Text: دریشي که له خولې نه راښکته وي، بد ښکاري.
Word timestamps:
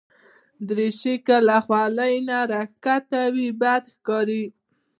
دریشي 0.67 1.15
که 1.25 1.35
له 1.47 1.57
خولې 1.65 2.13
نه 2.27 2.37
راښکته 2.51 3.21
وي، 3.33 3.47
بد 3.61 3.83
ښکاري. 3.93 4.43